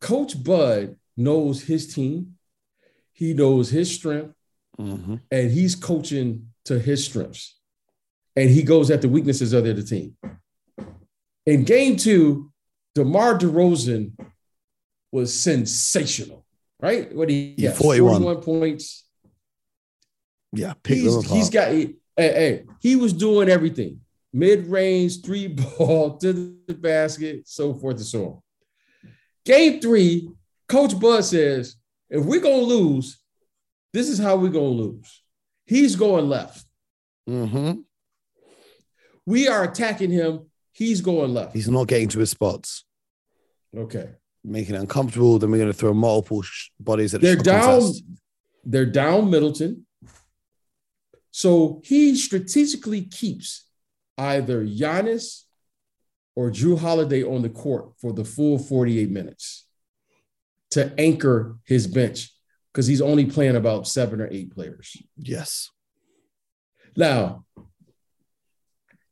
[0.00, 2.36] Coach Bud knows his team,
[3.12, 4.32] he knows his strength,
[4.78, 5.20] Mhm.
[5.30, 7.58] and he's coaching to his strengths.
[8.34, 10.16] And he goes at the weaknesses of the other team.
[11.46, 12.52] In game two,
[12.94, 14.12] DeMar DeRozan
[15.12, 16.44] was sensational,
[16.80, 17.14] right?
[17.14, 18.22] What he Yeah, got 41.
[18.22, 19.04] 41 points.
[20.52, 20.74] Yeah.
[20.86, 24.00] He's, he's got, he, hey, hey, he was doing everything
[24.32, 28.42] mid range, three ball to the basket, so forth and so on.
[29.44, 30.28] Game three,
[30.68, 31.76] Coach Bud says,
[32.10, 33.18] if we're going to lose,
[33.92, 35.22] this is how we're going to lose.
[35.64, 36.64] He's going left.
[37.28, 37.80] Mm-hmm.
[39.24, 40.50] We are attacking him.
[40.72, 41.54] He's going left.
[41.54, 42.84] He's not getting to his spots.
[43.76, 44.10] okay.
[44.44, 45.38] making it uncomfortable.
[45.38, 47.62] Then we're going to throw multiple sh- bodies at They're down.
[47.80, 48.04] contest.
[48.64, 49.85] They're down Middleton.
[51.36, 53.66] So he strategically keeps
[54.16, 55.42] either Giannis
[56.34, 59.66] or Jrue Holiday on the court for the full 48 minutes
[60.70, 62.32] to anchor his bench
[62.72, 64.96] because he's only playing about seven or eight players.
[65.18, 65.70] Yes.
[66.96, 67.44] Now,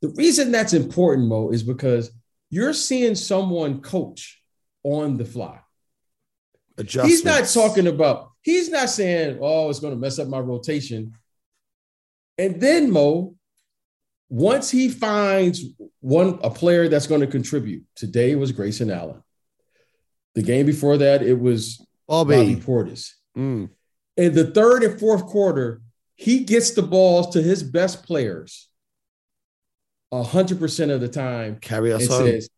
[0.00, 2.10] The reason that's important, Mo, is because
[2.48, 4.40] you're seeing someone coach
[4.82, 5.60] on the fly.
[7.06, 11.12] He's not talking about, he's not saying, oh, it's going to mess up my rotation.
[12.38, 13.34] And then Mo,
[14.28, 15.62] once he finds
[16.00, 19.22] one a player that's going to contribute, today was Grayson Allen.
[20.34, 23.10] The game before that, it was Bobby, Bobby Portis.
[23.36, 23.70] Mm.
[24.16, 25.80] In the third and fourth quarter,
[26.16, 28.68] he gets the balls to his best players
[30.22, 31.56] hundred percent of the time.
[31.56, 32.24] Carry us on.
[32.24, 32.48] Says,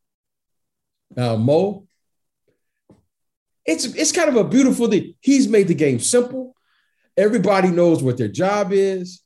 [1.17, 1.87] now, Mo,
[3.65, 5.15] it's it's kind of a beautiful thing.
[5.21, 6.55] He's made the game simple.
[7.17, 9.23] Everybody knows what their job is.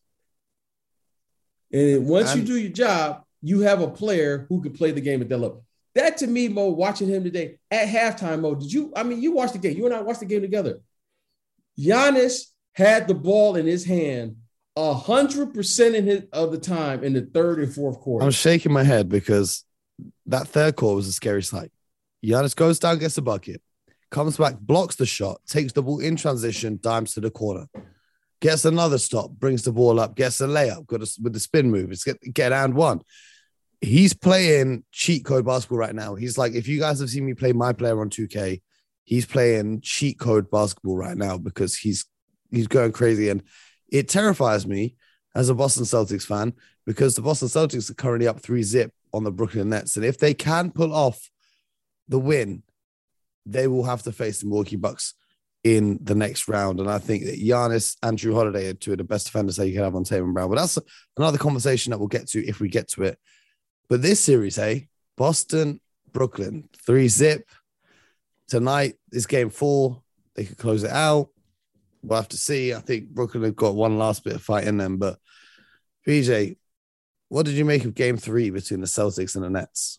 [1.72, 5.00] And once I'm, you do your job, you have a player who can play the
[5.00, 5.64] game at that level.
[5.94, 8.92] That to me, Mo, watching him today at halftime, Mo, did you?
[8.94, 9.76] I mean, you watched the game.
[9.76, 10.80] You and I watched the game together.
[11.78, 14.37] Giannis had the ball in his hand
[14.76, 18.24] a hundred percent in his of the time in the third and fourth quarter.
[18.24, 19.64] I'm shaking my head because
[20.26, 21.72] that third quarter was a scary sight.
[22.24, 23.62] Giannis goes down, gets a bucket,
[24.11, 27.66] comes back, blocks the shot, takes the ball in transition, dimes to the corner,
[28.40, 31.70] gets another stop, brings the ball up, gets a layup, got a, with the spin
[31.70, 31.92] move.
[31.92, 33.03] It's get get and one.
[33.81, 36.14] He's playing cheat code basketball right now.
[36.14, 38.61] He's like, if you guys have seen me play my player on 2K,
[39.05, 42.07] he's playing cheat code basketball right now because he's
[42.50, 43.42] he's going crazy and
[43.88, 44.96] it terrifies me
[45.35, 46.53] as a Boston Celtics fan
[46.87, 49.96] because the Boston Celtics are currently up three zip on the Brooklyn Nets.
[49.96, 51.31] And if they can pull off
[52.09, 52.62] the win,
[53.46, 55.14] they will have to face the Milwaukee Bucks
[55.62, 56.81] in the next round.
[56.81, 59.66] And I think that Giannis and Jrue Holiday are two of the best defenders that
[59.68, 60.49] you can have on Tatum Brown.
[60.49, 60.79] But that's
[61.16, 63.18] another conversation that we'll get to if we get to it.
[63.88, 65.81] But this series, hey, Boston,
[66.12, 67.49] Brooklyn, three zip.
[68.49, 70.03] Tonight is game four.
[70.35, 71.31] They could close it out
[72.03, 72.75] we'll have to see.
[72.75, 74.99] I think Brooklyn have got one last bit of fight in them.
[74.99, 75.18] But
[76.07, 76.57] BJ,
[77.29, 79.99] what did you make of game three between the Celtics and the Nets?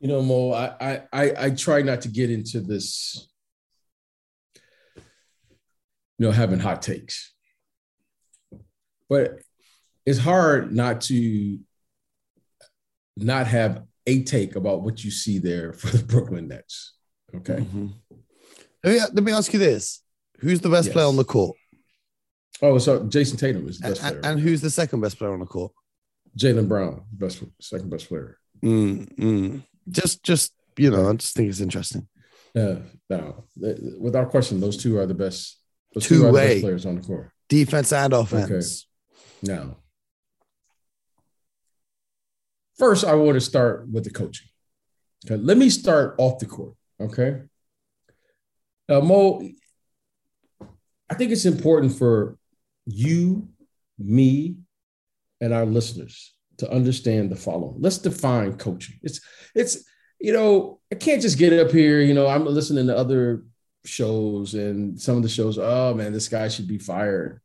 [0.00, 3.28] You know, Mo, I I I try not to get into this,
[4.96, 5.02] you
[6.18, 7.32] know, having hot takes.
[9.08, 9.40] But
[10.04, 11.58] it's hard not to
[13.16, 16.94] not have a take about what you see there for the Brooklyn Nets.
[17.34, 17.56] Okay.
[17.56, 17.86] Mm-hmm.
[18.84, 20.02] Let, me, let me ask you this:
[20.40, 20.92] Who's the best yes.
[20.92, 21.56] player on the court?
[22.62, 24.32] Oh, so Jayson Tatum is the best and, player.
[24.32, 25.72] And who's the second best player on the court?
[26.38, 28.38] Jaylen Brown, best second best player.
[28.62, 32.06] Mm, Just, just you know, I just think it's interesting.
[32.54, 32.78] Yeah,
[33.10, 33.44] no,
[34.00, 35.60] without question, those two are the best.
[35.94, 38.86] Those two, two are the best players on the court, defense and offense.
[39.42, 39.52] Okay.
[39.52, 39.76] Now,
[42.78, 44.48] first, I want to start with the coaching.
[45.24, 46.74] Okay, let me start off the court.
[47.00, 47.42] Okay.
[48.88, 49.46] Uh, Mo,
[51.10, 52.38] I think it's important for
[52.86, 53.48] you,
[53.98, 54.56] me,
[55.40, 57.76] and our listeners to understand the following.
[57.80, 58.98] Let's define coaching.
[59.02, 59.20] It's
[59.54, 59.84] it's
[60.20, 62.00] you know I can't just get up here.
[62.00, 63.44] You know I'm listening to other
[63.84, 65.58] shows and some of the shows.
[65.58, 67.40] Oh man, this guy should be fired.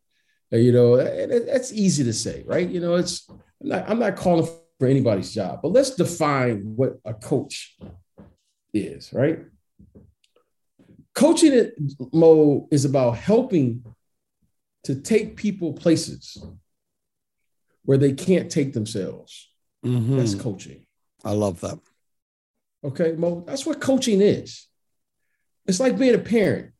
[0.51, 2.67] You know that's easy to say, right?
[2.67, 6.99] You know it's I'm not, I'm not calling for anybody's job, but let's define what
[7.05, 7.77] a coach
[8.73, 9.39] is, right?
[11.13, 11.71] Coaching
[12.13, 13.83] mode is about helping
[14.83, 16.43] to take people places
[17.83, 19.49] where they can't take themselves.
[19.85, 20.17] Mm-hmm.
[20.17, 20.85] That's coaching.
[21.23, 21.79] I love that.
[22.83, 24.67] Okay, Mo, that's what coaching is.
[25.65, 26.71] It's like being a parent.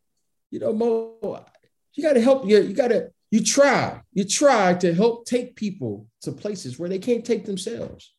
[0.49, 1.45] You know, Mo,
[1.93, 2.61] you got to help you.
[2.61, 6.99] You got to, you try, you try to help take people to places where they
[6.99, 8.13] can't take themselves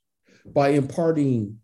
[0.47, 1.59] by imparting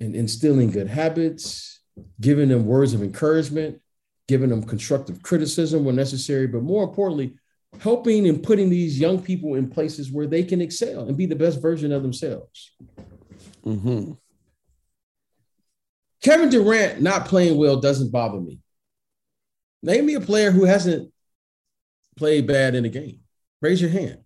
[0.00, 1.80] and instilling good habits,
[2.20, 3.80] giving them words of encouragement,
[4.28, 7.34] giving them constructive criticism when necessary, but more importantly,
[7.80, 11.36] helping and putting these young people in places where they can excel and be the
[11.36, 12.74] best version of themselves.
[13.64, 14.12] Mm-hmm.
[16.22, 18.58] Kevin Durant not playing well doesn't bother me.
[19.82, 21.12] Name me a player who hasn't
[22.16, 23.20] played bad in a game.
[23.60, 24.18] Raise your hand.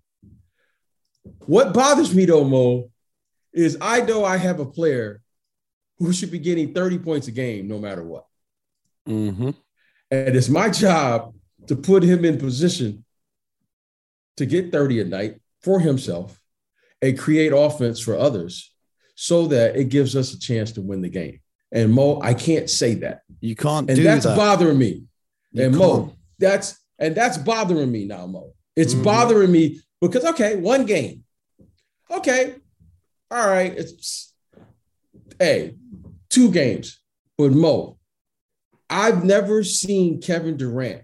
[1.46, 2.90] What bothers me though, Mo,
[3.53, 5.20] is I know I have a player
[5.98, 8.26] who should be getting 30 points a game no matter what.
[9.09, 9.50] Mm-hmm.
[10.11, 11.35] And it's my job
[11.66, 13.05] to put him in position
[14.40, 16.40] to get 30 a night for himself
[17.03, 18.72] and create offense for others
[19.14, 21.40] so that it gives us a chance to win the game.
[21.70, 23.20] And Mo, I can't say that.
[23.40, 24.38] You can't and that's that.
[24.38, 25.05] bothering me.
[25.53, 25.79] You and can't.
[25.79, 28.55] Mo, that's and that's bothering me now, Mo.
[28.74, 29.05] It's mm-hmm.
[29.05, 31.24] bothering me because okay, one game.
[32.11, 32.55] Okay.
[33.31, 33.76] All right.
[33.76, 34.33] It's
[35.38, 35.74] hey,
[36.31, 36.98] two games.
[37.37, 37.98] But Mo,
[38.88, 41.03] I've never seen Kevin Durant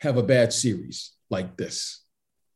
[0.00, 2.02] have a bad series like this.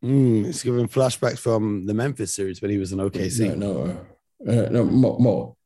[0.05, 3.57] Mm, it's giving flashbacks from the Memphis series when he was in OKC.
[3.57, 3.99] No,
[4.41, 5.57] no, uh, no, Mo, Mo.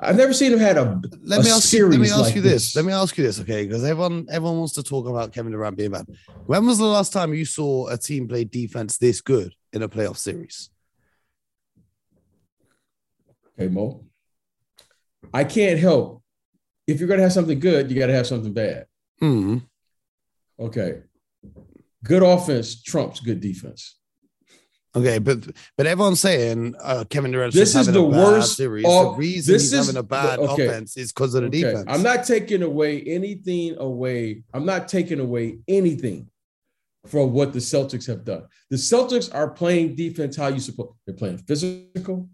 [0.00, 1.00] I've never seen him had a.
[1.22, 1.88] Let a me ask you.
[1.88, 2.66] Let me ask like you this.
[2.66, 2.76] this.
[2.76, 3.66] Let me ask you this, okay?
[3.66, 6.06] Because everyone, everyone wants to talk about Kevin Durant being bad.
[6.46, 9.88] When was the last time you saw a team play defense this good in a
[9.88, 10.70] playoff series?
[13.58, 14.04] Okay, Mo.
[15.34, 16.22] I can't help.
[16.86, 18.86] If you're gonna have something good, you got to have something bad.
[19.18, 19.58] Hmm.
[20.60, 21.02] Okay.
[22.04, 23.96] Good offense trumps good defense.
[24.96, 28.84] Okay, but but everyone's saying uh, Kevin Durant This is the worst series.
[28.86, 30.66] off- the reason this he's is having a bad okay.
[30.66, 31.84] offense is because of the Okay, defense.
[31.88, 34.42] I'm not taking away anything away.
[34.54, 36.28] I'm not taking away anything
[37.06, 38.44] from what the Celtics have done.
[38.70, 40.92] The Celtics are playing defense how you suppose.
[41.06, 42.28] They're playing physical.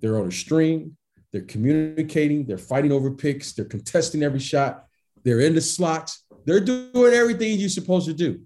[0.00, 0.96] They're on a string.
[1.32, 2.44] They're communicating.
[2.46, 3.52] They're fighting over picks.
[3.54, 4.84] They're contesting every shot.
[5.24, 6.22] They're in the slots.
[6.44, 8.42] They're doing everything you're supposed to do.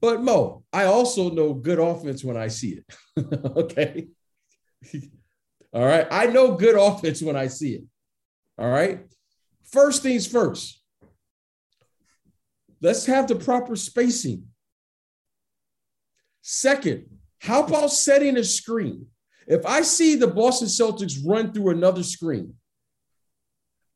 [0.00, 3.34] But Mo, I also know good offense when I see it.
[3.56, 4.08] okay.
[5.72, 6.06] All right.
[6.10, 7.84] I know good offense when I see it.
[8.58, 9.00] All right.
[9.64, 10.80] First things first.
[12.80, 14.44] Let's have the proper spacing.
[16.42, 17.06] Second,
[17.40, 19.06] how about setting a screen?
[19.46, 22.54] If I see the Boston Celtics run through another screen,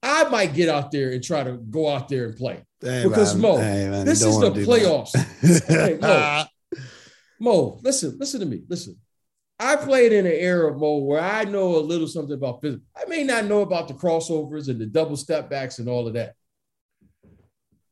[0.02, 2.64] I might get out there and try to go out there and play.
[2.82, 4.68] Hey, because, man, Mo, hey, man, This is the wanna do that.
[4.68, 5.66] playoffs.
[5.68, 6.44] Hey, Mo.
[7.38, 8.62] Mo, listen, listen to me.
[8.68, 8.96] Listen.
[9.58, 12.82] I played in an era, of Mo, where I know a little something about physics.
[12.96, 16.14] I may not know about the crossovers and the double step backs and all of
[16.14, 16.34] that.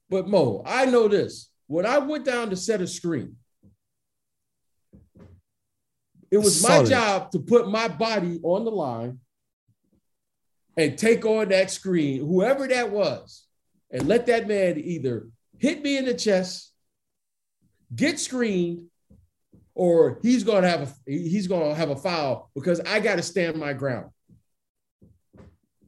[0.09, 1.49] But Mo, I know this.
[1.69, 3.37] When I went down to set a screen,
[6.33, 9.21] it was my job to put my body on the line
[10.77, 13.47] and take on that screen, whoever that was,
[13.91, 16.73] and let that man either hit me in the chest,
[17.95, 18.87] get screened,
[19.75, 23.57] or he's gonna have a he's gonna have a foul because I got to stand
[23.57, 24.11] my ground.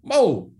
[0.03, 0.51] Mo,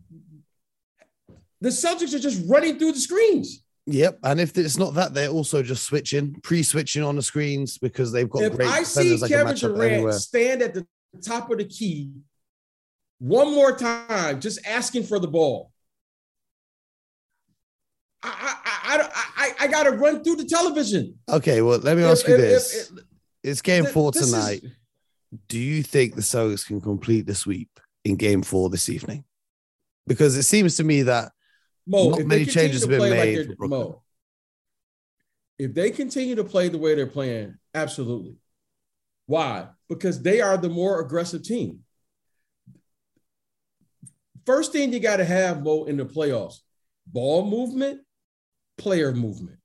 [1.61, 3.65] the Celtics are just running through the screens.
[3.87, 8.13] Yep, and if it's not that, they're also just switching, pre-switching on the screens because
[8.13, 10.87] they've got if great I see defenders that can Kevin Durant stand at the
[11.21, 12.13] top of the key
[13.19, 15.72] one more time, just asking for the ball,
[18.25, 21.19] I I I I, got to run through the television.
[21.29, 23.05] Okay, well, let me If- ask you if- this: if- if-
[23.43, 24.63] It's game th- four this is- tonight.
[25.49, 29.25] Do you think the Celtics can complete the sweep in game four this evening?
[30.07, 31.33] Because it seems to me that
[31.87, 33.71] Mo, Not many changes have been like made Brooklyn.
[33.71, 34.03] Mo,
[35.59, 38.37] if they continue to play the way they're playing, absolutely.
[39.27, 39.69] Why?
[39.89, 41.81] Because they are the more aggressive team.
[44.45, 46.61] First thing you got to have, Mo, in the playoffs
[47.07, 48.01] ball movement,
[48.83, 49.59] player movement.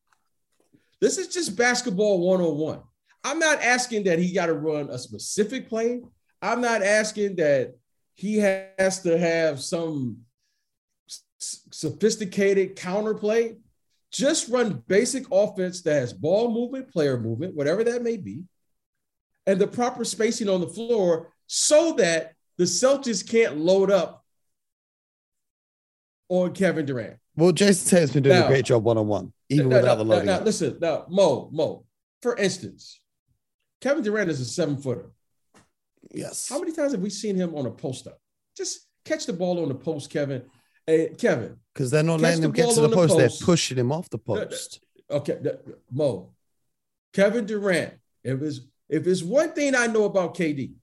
[1.01, 2.81] This is just basketball 101.
[3.23, 6.01] I'm not asking that he got to run a specific play.
[6.41, 7.75] I'm not asking that
[8.13, 10.19] he has to have some
[11.39, 13.57] sophisticated counterplay.
[14.11, 18.43] Just run basic offense that has ball movement, player movement, whatever that may be,
[19.45, 24.23] and the proper spacing on the floor so that the Celtics can't load up
[26.29, 27.17] on Kevin Durant.
[27.37, 29.97] Well, Jayson Tatum's been doing Now- a great job one on one, even Now- without
[29.99, 30.25] now- the loading.
[30.25, 31.85] Now, listen, now, Mo, Mo,
[32.21, 32.99] for instance,
[33.79, 35.11] Kevin Durant is a seven footer.
[36.11, 38.19] yes, How many times have we seen him on a post up?
[38.55, 40.49] Just catch the ball on the post, Kevin.
[40.87, 43.13] Hey, Kevin, because they're not letting him get to the on the post.
[43.13, 43.39] post.
[43.39, 44.79] They're pushing him off the post.
[45.09, 45.39] okay,
[45.91, 46.33] Mo,
[47.13, 47.93] Kevin Durant.
[48.23, 50.73] If it's if it's one thing I know about KD,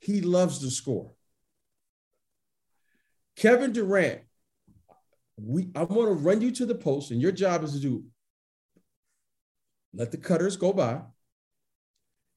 [0.00, 1.12] he loves to score.
[3.36, 4.22] Kevin Durant,
[5.36, 8.04] we I want to run you to the post, and your job is to do
[9.94, 11.02] let the cutters go by.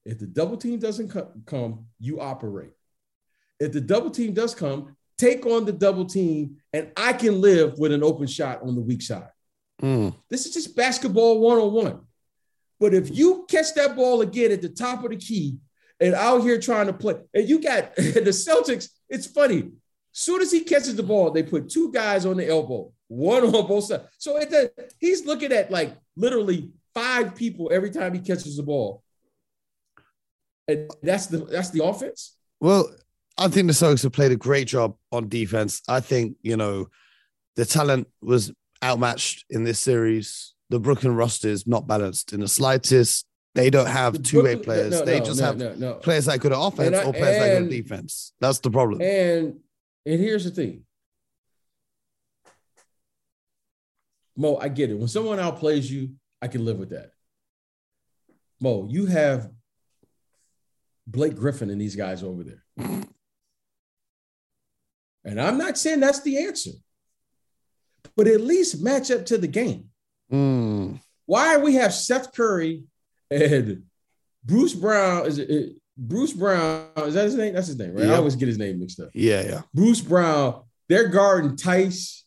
[0.04, 1.12] If the double team doesn't
[1.46, 2.70] come, you operate.
[3.58, 7.78] If the double team does come, take on the double team, and I can live
[7.78, 9.30] with an open shot on the weak side.
[9.82, 10.14] Mm.
[10.28, 12.00] This is just basketball 101.
[12.78, 15.58] But if you catch that ball again at the top of the key
[15.98, 19.72] and out here trying to play, and you got the Celtics, it's funny.
[20.18, 23.66] Soon as he catches the ball, they put two guys on the elbow, one on
[23.66, 24.04] both sides.
[24.16, 28.62] So it does, he's looking at like literally five people every time he catches the
[28.62, 29.02] ball.
[30.68, 32.34] And that's the that's the offense.
[32.60, 32.90] Well,
[33.36, 35.82] I think the Celtics have played a great job on defense.
[35.86, 36.88] I think, you know,
[37.56, 38.50] the talent was
[38.82, 40.54] outmatched in this series.
[40.70, 43.26] The Brooklyn roster is not balanced in the slightest.
[43.54, 44.92] They don't have two way players.
[44.92, 45.94] no, they just no, have no, no.
[45.96, 48.32] players that good at offense I- or players that good at defense.
[48.40, 49.02] That's the problem.
[49.02, 49.60] And
[50.06, 50.84] and here's the thing.
[54.36, 54.98] Mo, I get it.
[54.98, 57.10] When someone outplays you, I can live with that.
[58.60, 59.50] Mo, you have
[61.06, 63.04] Blake Griffin and these guys over there.
[65.26, 66.70] And I'm not saying that's the answer,
[68.16, 69.86] but at least match up to the game.
[70.32, 71.00] Mm.
[71.26, 72.84] Why we have Seth Curry
[73.28, 73.82] and
[74.44, 75.26] Bruce Brown?
[75.26, 76.86] Is it Bruce Brown?
[76.98, 77.54] Is that his name?
[77.54, 78.08] That's his name, right?
[78.08, 79.08] I always get his name mixed up.
[79.14, 79.62] Yeah, yeah.
[79.74, 80.62] Bruce Brown.
[80.88, 82.24] They're guarding Theis.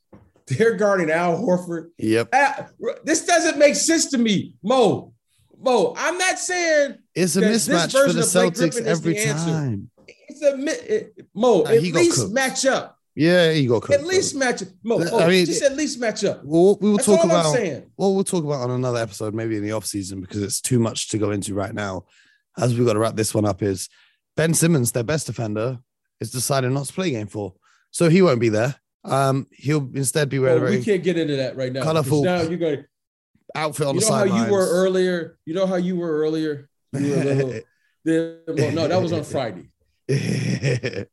[0.48, 1.90] They're guarding Al Horford.
[2.00, 2.30] Yep.
[2.34, 2.68] Ah,
[3.04, 5.14] this doesn't make sense to me, Mo.
[5.62, 9.46] Mo, I'm not saying It's a mismatch for the Celtics every the answer.
[9.46, 9.92] time.
[10.08, 11.62] it's a it- Mo.
[11.64, 12.34] Nah, at least cooked.
[12.34, 12.98] match up.
[13.16, 14.00] Yeah, he got cooked.
[14.00, 14.70] At least match up.
[14.84, 16.42] Mo, I Mo, mean, just at least match up.
[16.46, 17.92] We'll, we will That's talk about I'm saying.
[17.98, 20.80] well, we'll talk about on another episode, maybe in the off season, because it's too
[20.80, 22.06] much to go into right now.
[22.58, 23.90] As we've got to wrap this one up, is
[24.36, 25.80] Ben Simmons, their best defender,
[26.20, 27.54] is deciding not to play game four,
[27.92, 28.76] so he won't be there.
[29.06, 31.84] Um, he'll instead be wearing Mo, a we can't get into that right now.
[31.84, 32.84] colourful Now you're going.
[33.56, 35.38] outfit on You the know how you were earlier.
[35.46, 36.68] You know how you were earlier.
[36.94, 37.50] You were little.
[38.56, 39.70] well, no, that was on Friday.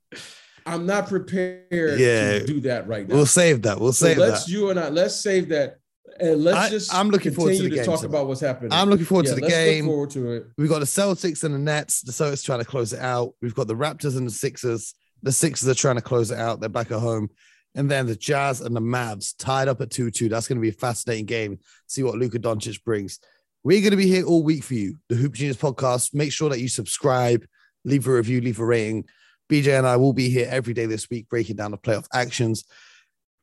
[0.66, 2.39] I'm not prepared Yeah.
[2.41, 3.14] to do that right now.
[3.14, 3.78] we'll save that.
[3.80, 4.51] We'll So save let's that.
[4.53, 5.78] you and I let's save that
[6.21, 8.11] and let's I- just I'm looking forward to the to talk tonight.
[8.11, 8.73] about what's happening.
[8.73, 9.85] I'm looking forward Yeah, to the game.
[9.87, 10.47] Look forward to it.
[10.59, 12.03] We've got the Celtics and the Nets.
[12.03, 13.33] The Celtics trying to close it out.
[13.43, 14.95] We've got the Raptors and the Sixers.
[15.23, 16.61] The Sixers are trying to close it out.
[16.61, 17.29] They're back at home.
[17.75, 20.29] And then the Jazz and the Mavs tied up at 2 2.
[20.29, 21.59] That's going to be a fascinating game.
[21.87, 23.19] See what Luka Doncic brings.
[23.64, 26.14] We're going to be here all week for you, the Hoop Genius podcast.
[26.14, 27.45] Make sure that you subscribe,
[27.85, 29.05] leave a review, leave a rating.
[29.51, 32.64] BJ and I will be here every day this week breaking down the playoff actions.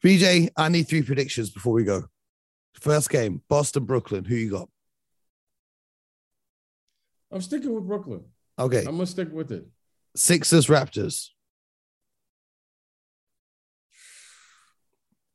[0.04, 2.04] BJ, I need three predictions before we go.
[2.74, 4.26] First game, Boston, Brooklyn.
[4.26, 4.70] Who you got?
[7.32, 8.24] I'm sticking with Brooklyn.
[8.60, 8.80] Okay.
[8.80, 9.66] I'm gonna stick with it.
[10.16, 11.30] Sixers, Raptors.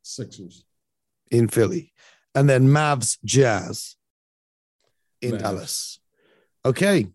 [0.02, 0.64] Sixers.
[1.30, 1.92] in Philly,
[2.34, 3.96] and then Mavs Jazz
[5.20, 5.38] in Mavs.
[5.38, 6.00] Dallas.
[6.64, 7.06] Okay.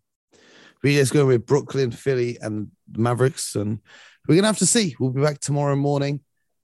[0.83, 3.79] We're just going with Brooklyn, Philly, and Mavericks, and
[4.27, 4.95] we're gonna have to see.
[4.99, 6.19] We'll be back tomorrow morning.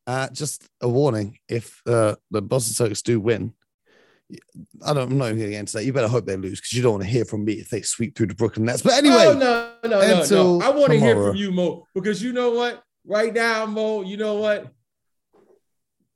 [0.10, 3.54] Uh, just a warning: if uh, the Boston Celtics do win,
[4.84, 5.86] I don't, I'm not even gonna get into that.
[5.86, 7.84] You better hope they lose because you don't want to hear from me if they
[7.84, 8.82] sweep through the Brooklyn Nets.
[8.82, 10.62] But anyway, oh, no, no, no, no.
[10.62, 12.82] I want to hear from you, Mo, because you know what?
[13.06, 14.74] Right now, Mo, you know what?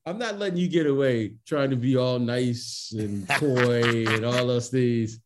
[0.07, 4.47] I'm not letting you get away trying to be all nice and coy and all
[4.47, 5.19] those things.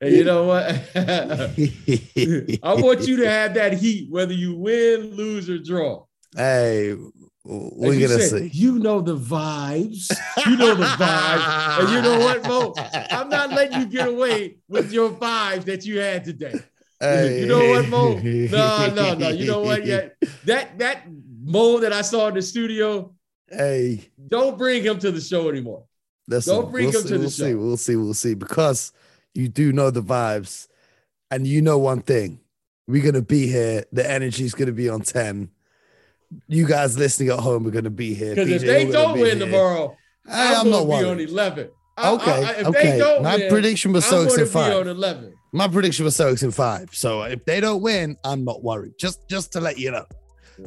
[0.00, 0.64] And you know what?
[0.96, 6.06] I want you to have that heat, whether you win, lose, or draw.
[6.34, 6.96] hey,
[7.48, 8.48] we're gonna said, see.
[8.58, 10.10] You know the vibes.
[10.46, 11.80] You know the vibes.
[11.80, 12.74] And you know what, Mo?
[13.10, 16.54] I'm not letting you get away with your vibes that you had today.
[17.00, 18.14] You know what, Mo?
[18.18, 19.28] No, no, no.
[19.28, 19.84] You know what?
[19.86, 20.08] Yeah,
[20.44, 21.04] that that
[21.42, 23.14] Mo that I saw in the studio,
[23.48, 25.84] Hey, don't bring him to the show anymore.
[26.26, 27.56] listen, Don't bring we'll him see, to the we'll see, show.
[27.56, 28.92] we'll see, we'll see, because
[29.34, 30.66] you do know the vibes,
[31.30, 32.40] and you know one thing:
[32.88, 33.84] we're gonna be here.
[33.92, 35.50] The energy's gonna be on ten.
[36.48, 39.46] You guys listening at home are gonna be here Because if they don't win here.
[39.46, 39.96] tomorrow,
[40.28, 41.70] I'm, I'm, not be on 11.
[41.98, 42.90] I- Okay, I- I- if okay.
[42.92, 44.86] they don't My win, prediction was Soaks going in to five.
[44.86, 45.32] 11.
[45.52, 46.90] My prediction was Soaks in five.
[46.92, 48.92] So if they don't win, I'm not worried.
[48.98, 50.04] Just, just to let you know.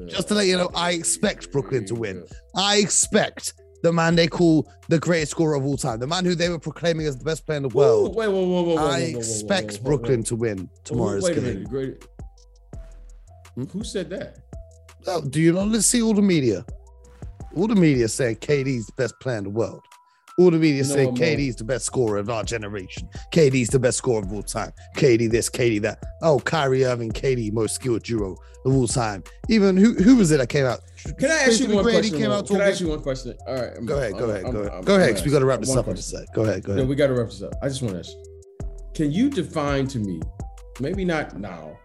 [0.08, 2.24] Just to let you know, I expect Brooklyn to win.
[2.56, 3.54] I expect
[3.84, 6.60] the man they call the greatest scorer of all time, the man who they were
[6.60, 8.16] proclaiming as the best player in the Ooh, world.
[8.16, 11.44] wait, whoa, whoa, whoa, whoa, whoa, I expect Brooklyn to win tomorrow's Wait game.
[11.44, 11.70] minute.
[11.70, 12.06] Great.
[13.56, 13.64] Hmm?
[13.66, 14.38] Who said that?
[15.08, 16.66] Oh, do you not let's see all the media?
[17.56, 19.82] All the media saying KD's the best player in the world.
[20.38, 21.16] All the media know saying?
[21.16, 23.10] KD's the best scorer of our generation.
[23.34, 24.72] KD's the best scorer of all time.
[24.96, 26.02] KD this, KD that.
[26.22, 29.22] Oh, Kyrie Irving, KD most skilled duo of all time.
[29.50, 30.80] Even who who was it that came out?
[31.18, 32.18] Can I ask you one McGrady question?
[32.20, 33.36] came out Can I ask you one question?
[33.48, 33.74] All right.
[33.74, 34.86] I'm- Go ahead, go I'm- ahead, I'm- go ahead.
[34.86, 35.80] Go ahead, because we got to wrap this up.
[35.80, 35.96] I question.
[35.98, 36.26] just said.
[36.34, 36.90] Go ahead, go No, ahead.
[36.90, 37.54] we got to wrap this up.
[37.62, 38.24] I just want to ask you,
[38.94, 40.22] can you define to me,
[40.80, 41.78] maybe not now,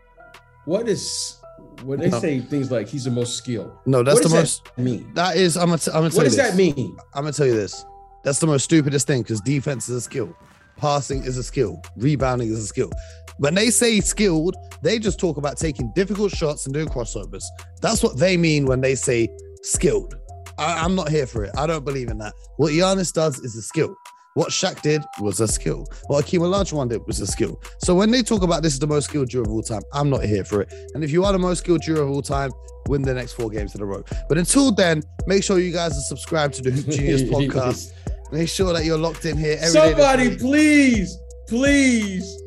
[0.67, 1.37] what is
[1.83, 2.21] when they No.
[2.21, 3.73] say things like he's the most skilled?
[3.87, 4.65] No, that's what the most.
[4.77, 5.13] that mean?
[5.15, 6.51] That is, I'm gonna, t- I'm gonna tell What you does this.
[6.51, 6.97] that mean?
[7.15, 7.85] I'm gonna tell you this.
[8.23, 10.35] That's the most stupidest thing because defense is a skill,
[10.77, 12.91] passing is a skill, rebounding is a skill.
[13.39, 17.43] When they say skilled, they just talk about taking difficult shots and doing crossovers.
[17.83, 19.29] That's what they mean when they say
[19.63, 20.15] skilled.
[20.57, 21.51] I, I'm not here for it.
[21.59, 22.33] I don't believe in that.
[22.59, 23.95] What Giannis does is a skill.
[24.35, 25.87] What Shaq did was a skill.
[26.09, 27.61] What Akeem Olajuwon did was a skill.
[27.79, 30.11] So when they talk about this is the most skilled duo of all time, I'm
[30.11, 30.75] not here for it.
[30.95, 32.51] And if you are the most skilled duo of all time,
[32.89, 34.03] win the next four games in a row.
[34.29, 37.93] But until then, make sure you guys are subscribed to the Hoop Genius podcast.
[38.33, 40.41] Make sure that you're locked in here every day Somebody, week.
[40.41, 41.17] please,
[41.47, 42.43] please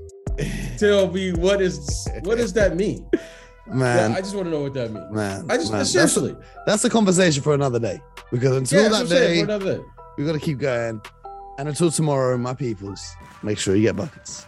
[0.78, 3.10] tell me what is what does that mean?
[3.66, 5.06] man, I just want to know what that means.
[5.12, 5.46] man.
[5.50, 5.80] I just man.
[5.80, 6.36] That's, seriously.
[8.74, 9.84] Yeah, that's that what I'm saying, day, for another day.
[10.18, 11.02] we got to keep going.
[11.58, 14.47] And until tomorrow, my peoples, make sure you get buckets.